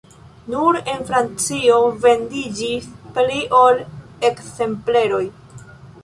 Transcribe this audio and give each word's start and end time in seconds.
Nur 0.51 0.77
en 0.91 1.01
Francio 1.09 1.75
vendiĝis 2.05 2.87
pli 3.17 3.43
ol 3.59 3.77
ekzempleroj. 4.31 5.21